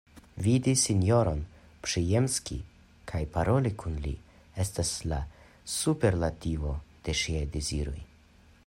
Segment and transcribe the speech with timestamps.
[0.45, 1.43] Vidi sinjoron
[1.87, 2.57] Przyjemski
[3.11, 4.15] kaj paroli kun li
[4.65, 5.21] estis la
[5.77, 6.75] superlativo
[7.09, 7.97] de ŝiaj deziroj.